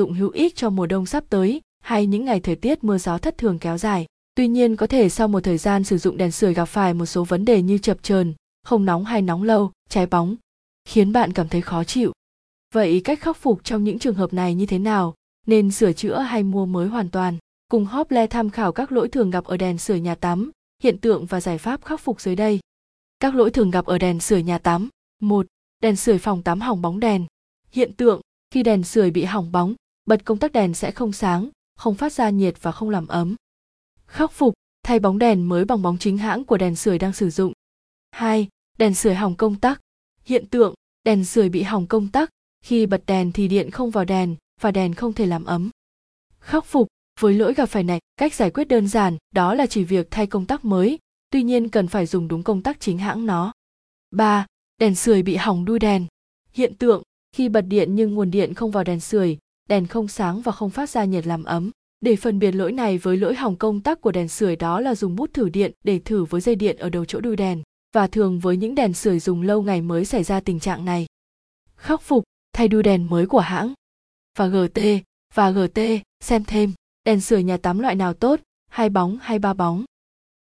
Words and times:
dụng 0.00 0.12
hữu 0.12 0.30
ích 0.30 0.56
cho 0.56 0.70
mùa 0.70 0.86
đông 0.86 1.06
sắp 1.06 1.24
tới 1.28 1.60
hay 1.80 2.06
những 2.06 2.24
ngày 2.24 2.40
thời 2.40 2.56
tiết 2.56 2.84
mưa 2.84 2.98
gió 2.98 3.18
thất 3.18 3.38
thường 3.38 3.58
kéo 3.58 3.78
dài. 3.78 4.06
Tuy 4.34 4.48
nhiên 4.48 4.76
có 4.76 4.86
thể 4.86 5.08
sau 5.08 5.28
một 5.28 5.40
thời 5.40 5.58
gian 5.58 5.84
sử 5.84 5.98
dụng 5.98 6.16
đèn 6.16 6.30
sưởi 6.30 6.54
gặp 6.54 6.64
phải 6.64 6.94
một 6.94 7.06
số 7.06 7.24
vấn 7.24 7.44
đề 7.44 7.62
như 7.62 7.78
chập 7.78 8.02
chờn, 8.02 8.34
không 8.62 8.84
nóng 8.84 9.04
hay 9.04 9.22
nóng 9.22 9.42
lâu, 9.42 9.72
cháy 9.88 10.06
bóng, 10.06 10.36
khiến 10.84 11.12
bạn 11.12 11.32
cảm 11.32 11.48
thấy 11.48 11.60
khó 11.60 11.84
chịu. 11.84 12.12
Vậy 12.74 13.00
cách 13.04 13.20
khắc 13.20 13.36
phục 13.36 13.64
trong 13.64 13.84
những 13.84 13.98
trường 13.98 14.14
hợp 14.14 14.32
này 14.32 14.54
như 14.54 14.66
thế 14.66 14.78
nào? 14.78 15.14
Nên 15.46 15.70
sửa 15.70 15.92
chữa 15.92 16.18
hay 16.18 16.42
mua 16.42 16.66
mới 16.66 16.88
hoàn 16.88 17.10
toàn? 17.10 17.38
Cùng 17.68 17.86
Hople 17.86 18.26
tham 18.26 18.50
khảo 18.50 18.72
các 18.72 18.92
lỗi 18.92 19.08
thường 19.08 19.30
gặp 19.30 19.44
ở 19.44 19.56
đèn 19.56 19.78
sửa 19.78 19.94
nhà 19.94 20.14
tắm, 20.14 20.50
hiện 20.82 20.98
tượng 20.98 21.26
và 21.26 21.40
giải 21.40 21.58
pháp 21.58 21.84
khắc 21.84 22.00
phục 22.00 22.20
dưới 22.20 22.36
đây. 22.36 22.60
Các 23.20 23.34
lỗi 23.34 23.50
thường 23.50 23.70
gặp 23.70 23.84
ở 23.84 23.98
đèn 23.98 24.20
sửa 24.20 24.36
nhà 24.36 24.58
tắm. 24.58 24.88
1. 25.20 25.46
Đèn 25.82 25.96
sưởi 25.96 26.18
phòng 26.18 26.42
tắm 26.42 26.60
hỏng 26.60 26.82
bóng 26.82 27.00
đèn. 27.00 27.26
Hiện 27.70 27.92
tượng, 27.92 28.20
khi 28.50 28.62
đèn 28.62 28.82
sưởi 28.82 29.10
bị 29.10 29.24
hỏng 29.24 29.52
bóng, 29.52 29.74
bật 30.04 30.24
công 30.24 30.38
tắc 30.38 30.52
đèn 30.52 30.74
sẽ 30.74 30.90
không 30.90 31.12
sáng, 31.12 31.48
không 31.76 31.94
phát 31.94 32.12
ra 32.12 32.30
nhiệt 32.30 32.62
và 32.62 32.72
không 32.72 32.90
làm 32.90 33.06
ấm. 33.06 33.34
Khắc 34.06 34.32
phục, 34.32 34.54
thay 34.82 34.98
bóng 34.98 35.18
đèn 35.18 35.48
mới 35.48 35.64
bằng 35.64 35.82
bóng 35.82 35.98
chính 35.98 36.18
hãng 36.18 36.44
của 36.44 36.56
đèn 36.56 36.76
sưởi 36.76 36.98
đang 36.98 37.12
sử 37.12 37.30
dụng. 37.30 37.52
2. 38.10 38.48
Đèn 38.78 38.94
sưởi 38.94 39.14
hỏng 39.14 39.36
công 39.36 39.60
tắc. 39.60 39.80
Hiện 40.24 40.46
tượng, 40.46 40.74
đèn 41.04 41.24
sưởi 41.24 41.48
bị 41.48 41.62
hỏng 41.62 41.86
công 41.86 42.08
tắc, 42.08 42.30
khi 42.64 42.86
bật 42.86 43.02
đèn 43.06 43.32
thì 43.32 43.48
điện 43.48 43.70
không 43.70 43.90
vào 43.90 44.04
đèn 44.04 44.36
và 44.60 44.70
đèn 44.70 44.94
không 44.94 45.12
thể 45.12 45.26
làm 45.26 45.44
ấm. 45.44 45.70
Khắc 46.40 46.64
phục, 46.64 46.88
với 47.20 47.34
lỗi 47.34 47.54
gặp 47.54 47.66
phải 47.66 47.82
này, 47.82 48.00
cách 48.16 48.34
giải 48.34 48.50
quyết 48.50 48.68
đơn 48.68 48.88
giản 48.88 49.16
đó 49.34 49.54
là 49.54 49.66
chỉ 49.66 49.84
việc 49.84 50.08
thay 50.10 50.26
công 50.26 50.46
tắc 50.46 50.64
mới, 50.64 50.98
tuy 51.30 51.42
nhiên 51.42 51.68
cần 51.68 51.88
phải 51.88 52.06
dùng 52.06 52.28
đúng 52.28 52.42
công 52.42 52.62
tắc 52.62 52.80
chính 52.80 52.98
hãng 52.98 53.26
nó. 53.26 53.52
3. 54.10 54.46
Đèn 54.78 54.94
sưởi 54.94 55.22
bị 55.22 55.36
hỏng 55.36 55.64
đuôi 55.64 55.78
đèn. 55.78 56.06
Hiện 56.52 56.74
tượng, 56.74 57.02
khi 57.32 57.48
bật 57.48 57.60
điện 57.60 57.94
nhưng 57.94 58.14
nguồn 58.14 58.30
điện 58.30 58.54
không 58.54 58.70
vào 58.70 58.84
đèn 58.84 59.00
sưởi, 59.00 59.38
đèn 59.68 59.86
không 59.86 60.08
sáng 60.08 60.42
và 60.42 60.52
không 60.52 60.70
phát 60.70 60.90
ra 60.90 61.04
nhiệt 61.04 61.26
làm 61.26 61.44
ấm. 61.44 61.70
Để 62.00 62.16
phân 62.16 62.38
biệt 62.38 62.52
lỗi 62.52 62.72
này 62.72 62.98
với 62.98 63.16
lỗi 63.16 63.34
hỏng 63.34 63.56
công 63.56 63.80
tắc 63.80 64.00
của 64.00 64.12
đèn 64.12 64.28
sưởi 64.28 64.56
đó 64.56 64.80
là 64.80 64.94
dùng 64.94 65.16
bút 65.16 65.34
thử 65.34 65.48
điện 65.48 65.72
để 65.84 65.98
thử 65.98 66.24
với 66.24 66.40
dây 66.40 66.54
điện 66.54 66.76
ở 66.76 66.88
đầu 66.88 67.04
chỗ 67.04 67.20
đuôi 67.20 67.36
đèn 67.36 67.62
và 67.92 68.06
thường 68.06 68.38
với 68.38 68.56
những 68.56 68.74
đèn 68.74 68.92
sưởi 68.92 69.20
dùng 69.20 69.42
lâu 69.42 69.62
ngày 69.62 69.80
mới 69.80 70.04
xảy 70.04 70.24
ra 70.24 70.40
tình 70.40 70.60
trạng 70.60 70.84
này. 70.84 71.06
Khắc 71.76 72.02
phục, 72.02 72.24
thay 72.52 72.68
đuôi 72.68 72.82
đèn 72.82 73.10
mới 73.10 73.26
của 73.26 73.40
hãng. 73.40 73.72
Và 74.38 74.46
GT, 74.46 74.80
và 75.34 75.50
GT, 75.50 75.80
xem 76.20 76.44
thêm, 76.44 76.72
đèn 77.04 77.20
sưởi 77.20 77.42
nhà 77.42 77.56
tắm 77.56 77.78
loại 77.78 77.94
nào 77.94 78.14
tốt, 78.14 78.40
hai 78.70 78.88
bóng 78.88 79.18
hay 79.22 79.38
ba 79.38 79.54
bóng. 79.54 79.84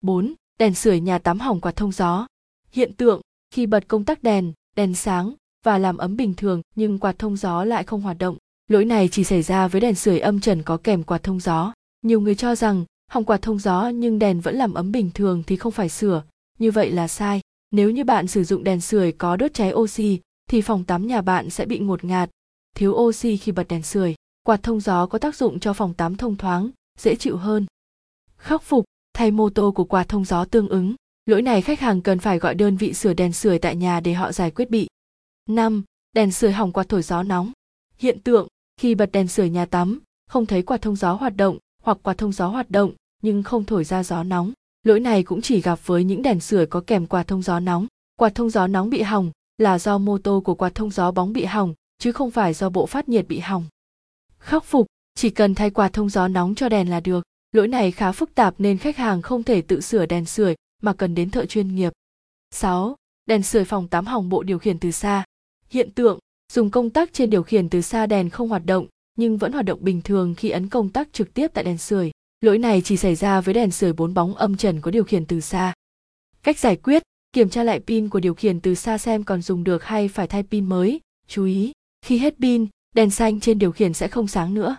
4. 0.00 0.34
Đèn 0.58 0.74
sưởi 0.74 1.00
nhà 1.00 1.18
tắm 1.18 1.40
hỏng 1.40 1.60
quạt 1.60 1.76
thông 1.76 1.92
gió. 1.92 2.26
Hiện 2.72 2.92
tượng, 2.92 3.20
khi 3.50 3.66
bật 3.66 3.88
công 3.88 4.04
tắc 4.04 4.22
đèn, 4.22 4.52
đèn 4.76 4.94
sáng 4.94 5.34
và 5.64 5.78
làm 5.78 5.96
ấm 5.96 6.16
bình 6.16 6.34
thường 6.34 6.62
nhưng 6.74 6.98
quạt 6.98 7.18
thông 7.18 7.36
gió 7.36 7.64
lại 7.64 7.84
không 7.84 8.00
hoạt 8.00 8.18
động. 8.18 8.36
Lỗi 8.68 8.84
này 8.84 9.08
chỉ 9.12 9.24
xảy 9.24 9.42
ra 9.42 9.68
với 9.68 9.80
đèn 9.80 9.94
sưởi 9.94 10.18
âm 10.18 10.40
trần 10.40 10.62
có 10.62 10.76
kèm 10.76 11.02
quạt 11.02 11.22
thông 11.22 11.40
gió. 11.40 11.72
Nhiều 12.02 12.20
người 12.20 12.34
cho 12.34 12.54
rằng 12.54 12.84
hỏng 13.10 13.24
quạt 13.24 13.42
thông 13.42 13.58
gió 13.58 13.88
nhưng 13.88 14.18
đèn 14.18 14.40
vẫn 14.40 14.56
làm 14.56 14.74
ấm 14.74 14.92
bình 14.92 15.10
thường 15.14 15.42
thì 15.46 15.56
không 15.56 15.72
phải 15.72 15.88
sửa, 15.88 16.22
như 16.58 16.70
vậy 16.70 16.90
là 16.90 17.08
sai. 17.08 17.40
Nếu 17.70 17.90
như 17.90 18.04
bạn 18.04 18.26
sử 18.26 18.44
dụng 18.44 18.64
đèn 18.64 18.80
sưởi 18.80 19.12
có 19.12 19.36
đốt 19.36 19.54
cháy 19.54 19.72
oxy 19.72 20.20
thì 20.50 20.62
phòng 20.62 20.84
tắm 20.84 21.06
nhà 21.06 21.20
bạn 21.20 21.50
sẽ 21.50 21.66
bị 21.66 21.78
ngột 21.78 22.04
ngạt, 22.04 22.30
thiếu 22.76 22.92
oxy 22.92 23.36
khi 23.36 23.52
bật 23.52 23.68
đèn 23.68 23.82
sưởi. 23.82 24.14
Quạt 24.42 24.62
thông 24.62 24.80
gió 24.80 25.06
có 25.06 25.18
tác 25.18 25.36
dụng 25.36 25.60
cho 25.60 25.72
phòng 25.72 25.94
tắm 25.94 26.16
thông 26.16 26.36
thoáng, 26.36 26.70
dễ 26.98 27.14
chịu 27.16 27.36
hơn. 27.36 27.66
Khắc 28.36 28.62
phục, 28.62 28.84
thay 29.14 29.30
mô 29.30 29.50
tô 29.50 29.72
của 29.72 29.84
quạt 29.84 30.08
thông 30.08 30.24
gió 30.24 30.44
tương 30.44 30.68
ứng. 30.68 30.94
Lỗi 31.26 31.42
này 31.42 31.62
khách 31.62 31.80
hàng 31.80 32.00
cần 32.00 32.18
phải 32.18 32.38
gọi 32.38 32.54
đơn 32.54 32.76
vị 32.76 32.94
sửa 32.94 33.14
đèn 33.14 33.32
sưởi 33.32 33.58
tại 33.58 33.76
nhà 33.76 34.00
để 34.00 34.12
họ 34.12 34.32
giải 34.32 34.50
quyết 34.50 34.70
bị. 34.70 34.88
5. 35.46 35.84
Đèn 36.12 36.32
sưởi 36.32 36.52
hỏng 36.52 36.72
quạt 36.72 36.88
thổi 36.88 37.02
gió 37.02 37.22
nóng. 37.22 37.52
Hiện 37.98 38.20
tượng, 38.20 38.47
khi 38.78 38.94
bật 38.94 39.12
đèn 39.12 39.28
sưởi 39.28 39.50
nhà 39.50 39.66
tắm, 39.66 40.00
không 40.30 40.46
thấy 40.46 40.62
quạt 40.62 40.82
thông 40.82 40.96
gió 40.96 41.12
hoạt 41.12 41.36
động 41.36 41.58
hoặc 41.82 41.98
quạt 42.02 42.18
thông 42.18 42.32
gió 42.32 42.48
hoạt 42.48 42.70
động 42.70 42.92
nhưng 43.22 43.42
không 43.42 43.64
thổi 43.64 43.84
ra 43.84 44.02
gió 44.02 44.22
nóng. 44.22 44.52
Lỗi 44.82 45.00
này 45.00 45.22
cũng 45.22 45.42
chỉ 45.42 45.60
gặp 45.60 45.78
với 45.86 46.04
những 46.04 46.22
đèn 46.22 46.40
sưởi 46.40 46.66
có 46.66 46.80
kèm 46.86 47.06
quạt 47.06 47.26
thông 47.26 47.42
gió 47.42 47.60
nóng. 47.60 47.86
Quạt 48.18 48.34
thông 48.34 48.50
gió 48.50 48.66
nóng 48.66 48.90
bị 48.90 49.02
hỏng 49.02 49.30
là 49.58 49.78
do 49.78 49.98
mô 49.98 50.18
tô 50.18 50.42
của 50.44 50.54
quạt 50.54 50.74
thông 50.74 50.90
gió 50.90 51.10
bóng 51.10 51.32
bị 51.32 51.44
hỏng, 51.44 51.74
chứ 51.98 52.12
không 52.12 52.30
phải 52.30 52.54
do 52.54 52.70
bộ 52.70 52.86
phát 52.86 53.08
nhiệt 53.08 53.28
bị 53.28 53.38
hỏng. 53.38 53.64
Khắc 54.38 54.64
phục, 54.64 54.86
chỉ 55.14 55.30
cần 55.30 55.54
thay 55.54 55.70
quạt 55.70 55.92
thông 55.92 56.08
gió 56.08 56.28
nóng 56.28 56.54
cho 56.54 56.68
đèn 56.68 56.90
là 56.90 57.00
được. 57.00 57.24
Lỗi 57.52 57.68
này 57.68 57.90
khá 57.90 58.12
phức 58.12 58.34
tạp 58.34 58.54
nên 58.58 58.78
khách 58.78 58.96
hàng 58.96 59.22
không 59.22 59.42
thể 59.42 59.62
tự 59.62 59.80
sửa 59.80 60.06
đèn 60.06 60.24
sưởi 60.24 60.54
mà 60.82 60.92
cần 60.92 61.14
đến 61.14 61.30
thợ 61.30 61.46
chuyên 61.46 61.74
nghiệp. 61.74 61.92
6. 62.50 62.96
Đèn 63.26 63.42
sưởi 63.42 63.64
phòng 63.64 63.88
tắm 63.88 64.06
hỏng 64.06 64.28
bộ 64.28 64.42
điều 64.42 64.58
khiển 64.58 64.78
từ 64.78 64.90
xa. 64.90 65.24
Hiện 65.70 65.90
tượng, 65.90 66.18
dùng 66.52 66.70
công 66.70 66.90
tắc 66.90 67.12
trên 67.12 67.30
điều 67.30 67.42
khiển 67.42 67.68
từ 67.68 67.80
xa 67.80 68.06
đèn 68.06 68.30
không 68.30 68.48
hoạt 68.48 68.66
động 68.66 68.86
nhưng 69.18 69.36
vẫn 69.36 69.52
hoạt 69.52 69.64
động 69.64 69.78
bình 69.82 70.02
thường 70.02 70.34
khi 70.34 70.50
ấn 70.50 70.68
công 70.68 70.88
tắc 70.88 71.12
trực 71.12 71.34
tiếp 71.34 71.50
tại 71.54 71.64
đèn 71.64 71.78
sưởi. 71.78 72.10
Lỗi 72.40 72.58
này 72.58 72.80
chỉ 72.84 72.96
xảy 72.96 73.14
ra 73.14 73.40
với 73.40 73.54
đèn 73.54 73.70
sưởi 73.70 73.92
bốn 73.92 74.14
bóng 74.14 74.34
âm 74.34 74.56
trần 74.56 74.80
có 74.80 74.90
điều 74.90 75.04
khiển 75.04 75.26
từ 75.26 75.40
xa. 75.40 75.74
Cách 76.42 76.58
giải 76.58 76.76
quyết, 76.76 77.02
kiểm 77.32 77.48
tra 77.48 77.62
lại 77.62 77.80
pin 77.80 78.08
của 78.08 78.20
điều 78.20 78.34
khiển 78.34 78.60
từ 78.60 78.74
xa 78.74 78.98
xem 78.98 79.24
còn 79.24 79.42
dùng 79.42 79.64
được 79.64 79.84
hay 79.84 80.08
phải 80.08 80.26
thay 80.26 80.42
pin 80.42 80.64
mới. 80.64 81.00
Chú 81.28 81.44
ý, 81.44 81.72
khi 82.06 82.18
hết 82.18 82.34
pin, 82.40 82.66
đèn 82.94 83.10
xanh 83.10 83.40
trên 83.40 83.58
điều 83.58 83.72
khiển 83.72 83.92
sẽ 83.92 84.08
không 84.08 84.28
sáng 84.28 84.54
nữa. 84.54 84.76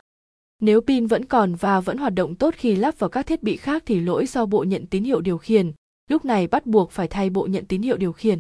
Nếu 0.62 0.82
pin 0.82 1.08
vẫn 1.08 1.26
còn 1.26 1.56
và 1.56 1.80
vẫn 1.80 1.98
hoạt 1.98 2.14
động 2.14 2.36
tốt 2.36 2.54
khi 2.58 2.76
lắp 2.76 3.00
vào 3.00 3.10
các 3.10 3.28
thiết 3.28 3.44
bị 3.44 3.58
khác 3.58 3.84
thì 3.86 4.00
lỗi 4.00 4.26
do 4.26 4.46
bộ 4.46 4.64
nhận 4.64 4.86
tín 4.86 5.04
hiệu 5.04 5.22
điều 5.22 5.38
khiển, 5.38 5.72
lúc 6.10 6.26
này 6.26 6.48
bắt 6.48 6.66
buộc 6.66 6.92
phải 6.92 7.08
thay 7.08 7.30
bộ 7.30 7.48
nhận 7.48 7.66
tín 7.66 7.82
hiệu 7.82 7.98
điều 7.98 8.14
khiển. 8.14 8.40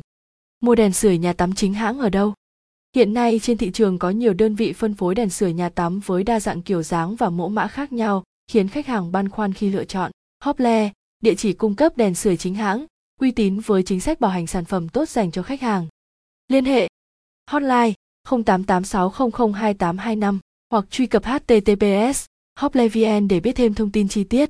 Mua 0.60 0.76
đèn 0.76 0.94
sưởi 0.94 1.18
nhà 1.18 1.34
tắm 1.34 1.56
chính 1.56 1.74
hãng 1.74 2.00
ở 2.00 2.10
đâu? 2.10 2.34
Hiện 2.96 3.14
nay 3.14 3.40
trên 3.44 3.58
thị 3.58 3.72
trường 3.72 4.00
có 4.00 4.10
nhiều 4.10 4.34
đơn 4.34 4.56
vị 4.56 4.74
phân 4.74 4.94
phối 4.94 5.16
đèn 5.16 5.30
sưởi 5.30 5.54
nhà 5.54 5.70
tắm 5.70 6.00
với 6.06 6.24
đa 6.24 6.40
dạng 6.40 6.62
kiểu 6.62 6.84
dáng 6.84 7.16
và 7.16 7.30
mẫu 7.30 7.50
mã 7.50 7.68
khác 7.68 7.94
nhau, 7.94 8.24
khiến 8.48 8.68
khách 8.68 8.88
hàng 8.88 9.12
băn 9.12 9.30
khoăn 9.30 9.54
khi 9.54 9.70
lựa 9.70 9.86
chọn. 9.86 10.12
Hople, 10.44 10.92
địa 11.20 11.36
chỉ 11.36 11.54
cung 11.54 11.76
cấp 11.76 11.98
đèn 11.98 12.16
sưởi 12.16 12.38
chính 12.38 12.56
hãng, 12.56 12.86
uy 13.20 13.32
tín 13.32 13.60
với 13.60 13.84
chính 13.84 14.00
sách 14.00 14.20
bảo 14.20 14.32
hành 14.32 14.48
sản 14.48 14.66
phẩm 14.66 14.90
tốt 14.90 15.10
dành 15.10 15.32
cho 15.32 15.44
khách 15.44 15.62
hàng. 15.62 15.88
Liên 16.48 16.66
hệ 16.66 16.88
Hotline 17.52 17.94
0886002825 18.28 20.40
hoặc 20.72 20.86
truy 20.90 21.06
cập 21.06 21.24
https 21.26 22.26
hoplevn 22.60 23.28
để 23.28 23.40
biết 23.40 23.56
thêm 23.56 23.74
thông 23.74 23.92
tin 23.92 24.08
chi 24.08 24.24
tiết. 24.24 24.49